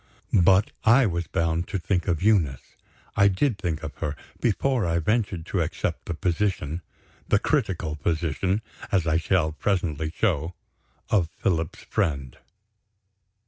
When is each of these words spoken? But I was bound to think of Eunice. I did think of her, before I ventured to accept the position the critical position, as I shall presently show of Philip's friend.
But 0.33 0.71
I 0.83 1.05
was 1.05 1.27
bound 1.27 1.67
to 1.67 1.77
think 1.77 2.07
of 2.07 2.23
Eunice. 2.23 2.75
I 3.15 3.27
did 3.27 3.59
think 3.59 3.83
of 3.83 3.93
her, 3.99 4.15
before 4.39 4.83
I 4.83 4.97
ventured 4.97 5.45
to 5.45 5.61
accept 5.61 6.05
the 6.05 6.15
position 6.15 6.81
the 7.27 7.37
critical 7.37 7.97
position, 7.97 8.63
as 8.91 9.05
I 9.05 9.17
shall 9.17 9.51
presently 9.51 10.09
show 10.09 10.55
of 11.11 11.29
Philip's 11.37 11.83
friend. 11.83 12.39